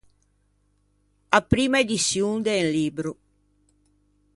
A 1.37 1.39
primma 1.51 1.77
ediçion 1.85 2.35
de 2.47 2.53
un 2.61 2.67
libbro. 2.77 3.11